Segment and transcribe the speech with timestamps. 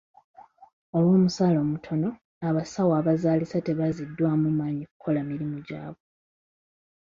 [0.97, 2.09] Olw'omusaala omutono,
[2.47, 6.03] abasawo abazaalisa tebaziddwamu maanyi kukola mulimu gwabwe.